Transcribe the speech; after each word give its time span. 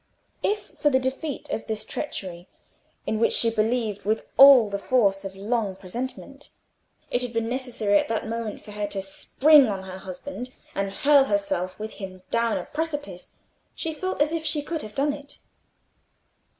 If 0.41 0.59
for 0.79 0.89
the 0.89 0.97
defeat 0.97 1.47
of 1.51 1.67
this 1.67 1.85
treachery, 1.85 2.47
in 3.05 3.19
which 3.19 3.33
she 3.33 3.51
believed 3.51 4.03
with 4.03 4.31
all 4.35 4.67
the 4.67 4.79
force 4.79 5.23
of 5.23 5.35
long 5.35 5.75
presentiment, 5.75 6.49
it 7.11 7.21
had 7.21 7.33
been 7.33 7.47
necessary 7.47 7.99
at 7.99 8.07
that 8.07 8.27
moment 8.27 8.61
for 8.61 8.71
her 8.71 8.87
to 8.87 9.01
spring 9.03 9.67
on 9.67 9.83
her 9.83 9.99
husband 9.99 10.49
and 10.73 10.91
hurl 10.91 11.25
herself 11.25 11.77
with 11.77 11.91
him 12.01 12.23
down 12.31 12.57
a 12.57 12.65
precipice, 12.65 13.33
she 13.75 13.93
felt 13.93 14.19
as 14.23 14.33
if 14.33 14.43
she 14.43 14.63
could 14.63 14.81
have 14.81 14.95
done 14.95 15.13
it. 15.13 15.37